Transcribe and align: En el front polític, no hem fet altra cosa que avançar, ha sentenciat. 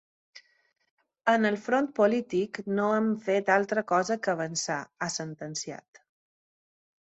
En 1.33 1.49
el 1.49 1.57
front 1.65 1.89
polític, 1.99 2.59
no 2.79 2.87
hem 2.95 3.11
fet 3.27 3.51
altra 3.57 3.85
cosa 3.93 4.19
que 4.25 4.33
avançar, 4.35 4.79
ha 5.01 5.11
sentenciat. 5.19 6.03